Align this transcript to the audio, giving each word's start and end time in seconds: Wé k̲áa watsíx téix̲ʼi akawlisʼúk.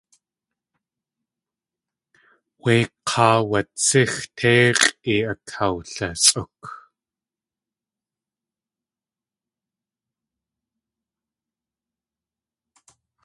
Wé 2.63 2.75
k̲áa 3.07 3.37
watsíx 3.49 4.13
téix̲ʼi 4.37 5.15
akawlisʼúk. 5.31 6.55